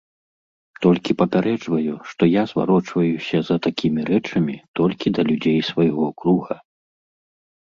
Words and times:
Толькі 0.83 1.11
папярэджваю, 1.19 1.93
што 2.13 2.29
я 2.29 2.43
зварочваюся 2.51 3.37
за 3.51 3.57
такімі 3.67 4.01
рэчамі 4.09 4.55
толькі 4.81 5.07
да 5.19 5.27
людзей 5.29 5.59
свайго 5.69 6.05
круга. 6.25 6.55